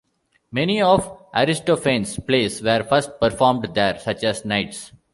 [0.51, 4.93] Many of Aristophanes' plays were first performed there, such as 'Knights'.